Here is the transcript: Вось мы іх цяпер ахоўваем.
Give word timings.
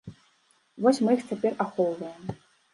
Вось 0.85 1.01
мы 1.09 1.15
іх 1.17 1.21
цяпер 1.29 1.63
ахоўваем. 1.69 2.37